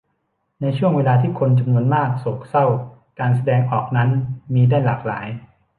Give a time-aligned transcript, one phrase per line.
[0.61, 2.65] ในช่วงเวลาที่คนจำนวนมากโศกเศร้า
[3.19, 4.09] การแสดงออกนั้น
[4.53, 5.27] มีได้หลากหลาย